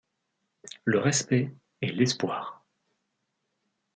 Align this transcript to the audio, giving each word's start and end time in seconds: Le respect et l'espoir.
Le 0.83 0.97
respect 0.97 1.53
et 1.83 1.91
l'espoir. 1.91 2.65